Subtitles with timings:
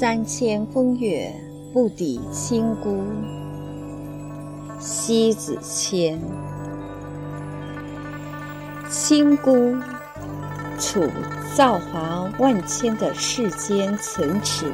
[0.00, 1.28] 三千风月
[1.74, 3.02] 不抵清孤，
[4.78, 6.22] 西子谦。
[8.88, 9.74] 清孤
[10.78, 11.02] 处
[11.56, 14.72] 造化万千的世间存尺，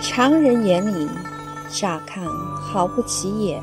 [0.00, 1.06] 常人眼里
[1.70, 2.24] 乍看
[2.62, 3.62] 毫不起眼，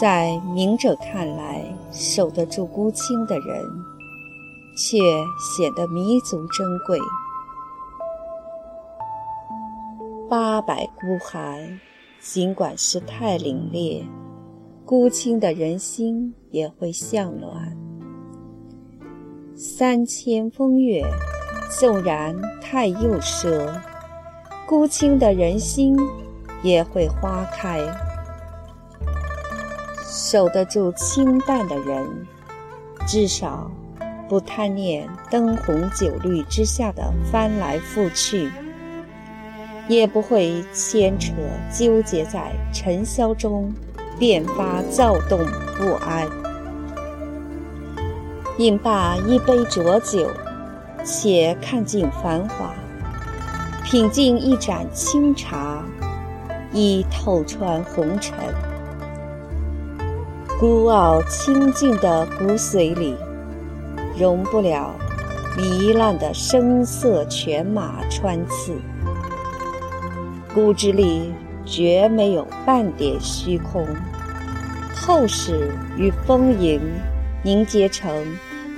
[0.00, 3.64] 在明者看来，守得住孤清的人，
[4.76, 4.98] 却
[5.38, 6.98] 显得弥足珍贵。
[10.32, 11.78] 八百孤寒，
[12.18, 14.02] 尽管是太凛冽，
[14.82, 17.54] 孤清的人心也会向暖；
[19.54, 21.04] 三千风月，
[21.68, 23.78] 纵然太幼奢，
[24.66, 25.94] 孤清的人心
[26.62, 27.78] 也会花开。
[30.00, 32.08] 守得住清淡的人，
[33.06, 33.70] 至少
[34.30, 38.50] 不贪恋灯红酒绿之下的翻来覆去。
[39.88, 41.32] 也不会牵扯
[41.72, 43.72] 纠结在尘嚣中，
[44.18, 45.38] 便发躁动
[45.76, 46.28] 不安。
[48.58, 50.30] 饮罢一杯浊酒，
[51.04, 52.66] 且看尽繁华；
[53.84, 55.82] 品尽一盏清茶，
[56.72, 58.34] 已透穿红尘。
[60.60, 63.16] 孤傲清静的骨髓里，
[64.16, 64.94] 容不了
[65.56, 68.76] 糜烂的声色犬马穿刺。
[70.54, 71.32] 骨子里
[71.64, 73.86] 绝没有半点虚空，
[74.94, 76.78] 透视与丰盈
[77.42, 78.12] 凝结成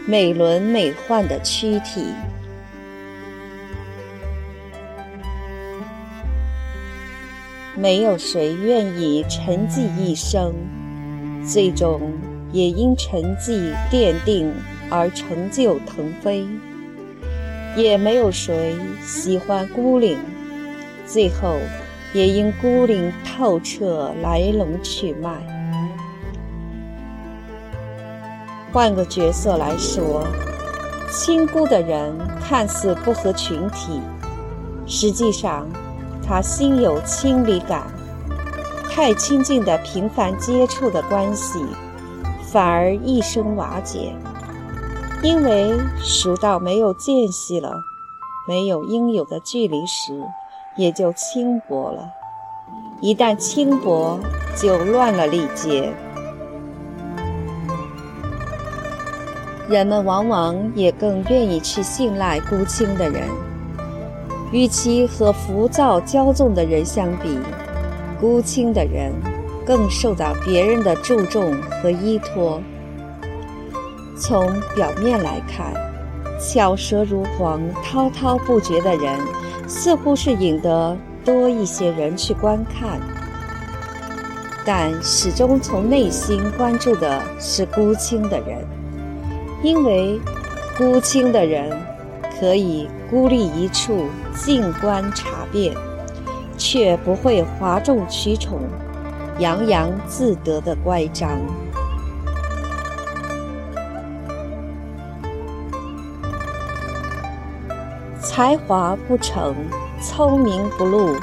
[0.07, 2.07] 美轮美奂的躯体。
[7.77, 10.55] 没有谁愿意沉寂一生，
[11.45, 12.01] 最终
[12.53, 14.55] 也因沉寂奠定
[14.89, 16.47] 而成就腾飞；
[17.77, 20.17] 也没有谁喜欢孤零。
[21.07, 21.59] 最后，
[22.13, 25.31] 也因孤零透彻来龙去脉。
[28.73, 30.27] 换个角色来说，
[31.11, 34.01] 亲孤的人看似不合群体，
[34.87, 35.67] 实际上
[36.27, 37.87] 他心有亲离感。
[38.91, 41.59] 太亲近的频繁接触的关系，
[42.53, 44.15] 反而一生瓦解，
[45.23, 47.73] 因为熟到没有间隙了，
[48.47, 50.21] 没有应有的距离时。
[50.77, 52.11] 也就轻薄了，
[53.01, 54.19] 一旦轻薄，
[54.57, 55.93] 就乱了礼节。
[59.69, 63.29] 人们往往也更愿意去信赖孤清的人，
[64.53, 67.39] 与其和浮躁骄纵的人相比，
[68.21, 69.13] 孤清的人
[69.65, 72.61] 更受到别人的注重和依托。
[74.19, 75.73] 从表面来看，
[76.41, 79.19] 巧舌如簧、滔滔不绝的人。
[79.67, 83.01] 似乎是引得多一些人去观看，
[84.65, 88.65] 但始终从内心关注的是孤清的人，
[89.63, 90.21] 因为
[90.77, 91.71] 孤清的人
[92.39, 95.75] 可以孤立一处，静观察变，
[96.59, 98.61] 却不会哗众取宠、
[99.39, 101.31] 洋洋自得的乖张。
[108.25, 109.55] 才华不成，
[110.01, 111.15] 聪明不露，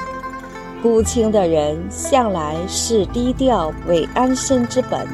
[0.80, 5.04] 孤清的人向来是低调为安身之本。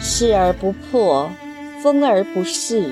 [0.00, 1.30] 视而不破，
[1.82, 2.88] 封而不恃，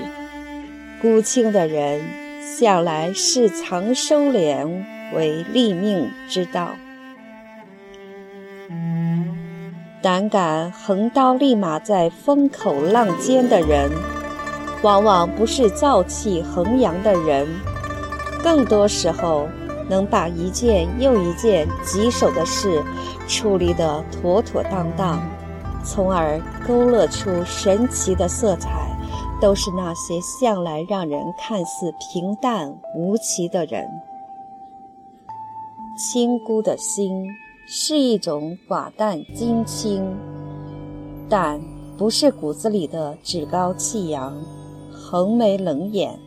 [1.01, 2.01] 孤清的人
[2.43, 4.67] 向来是藏收敛
[5.15, 6.69] 为立命之道。
[10.03, 13.89] 胆敢横刀立马在风口浪尖的人。
[14.81, 17.47] 往往不是燥气横扬的人，
[18.43, 19.47] 更多时候
[19.89, 22.83] 能把一件又一件棘手的事
[23.27, 25.19] 处理得妥妥当当，
[25.83, 28.95] 从而勾勒出神奇的色彩，
[29.41, 33.87] 都是那些向来让人看似平淡无奇的人。
[35.97, 37.25] 清孤的心
[37.67, 40.15] 是一种寡淡精清，
[41.27, 41.59] 但
[41.97, 44.35] 不是骨子里的趾高气扬。
[45.15, 46.19] 横眉冷眼，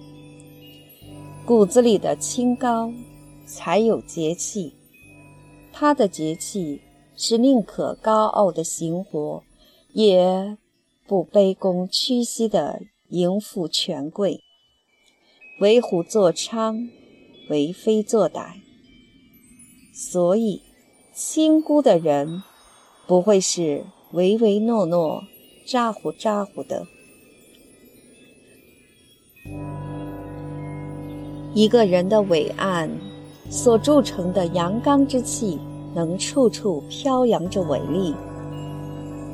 [1.45, 2.91] 骨子里的清高
[3.45, 4.73] 才有节气。
[5.71, 6.81] 他的节气
[7.15, 9.43] 是宁可高傲的行活，
[9.93, 10.57] 也
[11.07, 12.81] 不卑躬屈膝的
[13.11, 14.41] 迎附权贵。
[15.61, 16.89] 为虎作伥，
[17.51, 18.53] 为非作歹。
[19.93, 20.63] 所以，
[21.13, 22.43] 清孤的人
[23.07, 25.25] 不会是唯唯诺诺、
[25.67, 26.87] 咋呼咋呼的。
[31.59, 32.89] 一个人的伟岸
[33.51, 35.59] 所铸成的阳刚之气，
[35.93, 38.15] 能处处飘扬着伟力，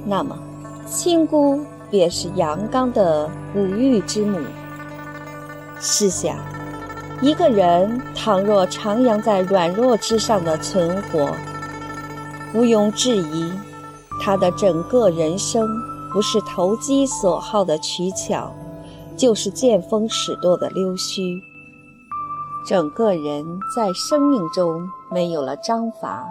[0.06, 0.34] 那么
[0.86, 1.60] 亲姑
[1.90, 4.40] 便是阳刚的五育之母。
[5.78, 6.38] 试想，
[7.20, 11.30] 一个人倘若徜徉在软弱之上的存活，
[12.54, 13.52] 毋庸置疑，
[14.22, 15.68] 他的整个人生
[16.10, 18.50] 不是投机所好的取巧，
[19.14, 21.38] 就是见风使舵的溜须。
[22.66, 23.44] 整个人
[23.76, 26.26] 在生命中没有了章法，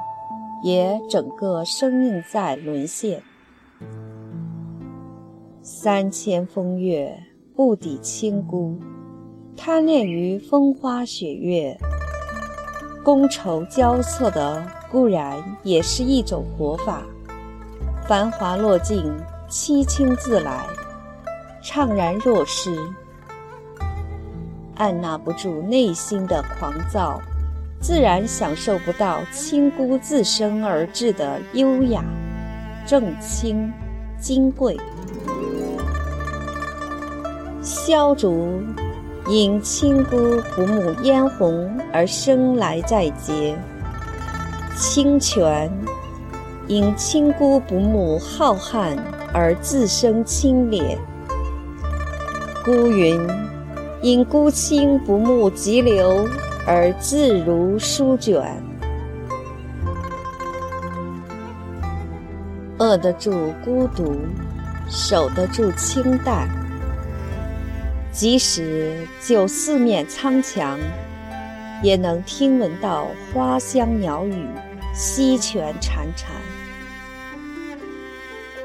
[0.63, 3.21] 也整个生命在沦陷。
[5.61, 7.15] 三千风月
[7.55, 8.75] 不抵清孤。
[9.55, 11.77] 贪恋于风花雪月，
[13.05, 17.03] 觥筹交错的固然也是一种活法。
[18.07, 19.05] 繁华落尽，
[19.47, 20.65] 凄清自来，
[21.63, 22.75] 怅然若失。
[24.75, 27.19] 按捺不住内心的狂躁，
[27.79, 32.03] 自然享受不到清孤自生而至的优雅、
[32.85, 33.71] 正清、
[34.19, 34.79] 金贵。
[37.61, 38.61] 萧竹。
[39.29, 40.17] 因亲姑
[40.53, 43.57] 不慕嫣红而生来在劫，
[44.75, 45.71] 清泉
[46.67, 48.97] 因亲姑不慕浩瀚
[49.33, 50.97] 而自生清冽，
[52.65, 53.17] 孤云
[54.03, 56.27] 因孤清不慕急流
[56.67, 58.61] 而自如舒卷，
[62.79, 64.17] 扼得住孤独，
[64.89, 66.49] 守得住清淡。
[68.11, 70.77] 即使就四面苍墙，
[71.81, 74.45] 也能听闻到花香鸟语、
[74.93, 76.25] 溪泉潺潺。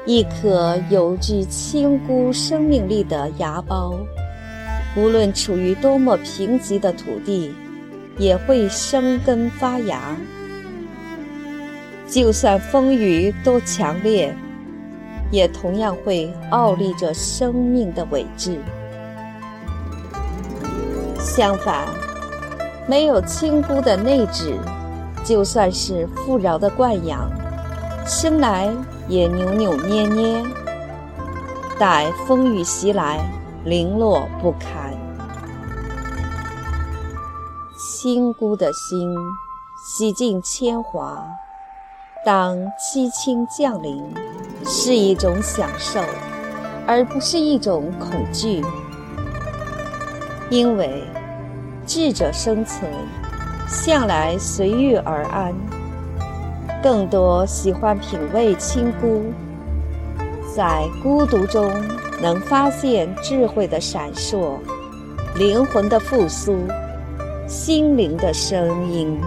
[0.05, 3.95] 一颗有具清孤生命力的芽苞，
[4.99, 7.55] 无论处于多么贫瘠的土地，
[8.17, 10.17] 也会生根发芽。
[12.05, 14.35] 就算风雨多强烈，
[15.31, 18.59] 也同样会傲立着生命的伟志。
[21.17, 21.87] 相反，
[22.85, 24.57] 没有亲姑的内质，
[25.23, 27.31] 就算是富饶的惯养，
[28.05, 28.67] 生来
[29.07, 30.43] 也扭扭捏捏，
[31.77, 33.19] 待风雨袭来，
[33.63, 34.88] 零落不堪。
[38.01, 39.13] 清孤的心
[39.85, 41.21] 洗尽铅华，
[42.25, 44.01] 当凄清降临，
[44.65, 45.99] 是一种享受，
[46.87, 48.63] 而不是一种恐惧，
[50.49, 51.03] 因为。
[51.85, 52.89] 智者生存，
[53.67, 55.53] 向来随遇而安，
[56.81, 59.25] 更多喜欢品味清孤，
[60.55, 61.69] 在孤独中
[62.21, 64.57] 能发现智慧的闪烁，
[65.35, 66.55] 灵魂的复苏，
[67.49, 69.19] 心灵的声音。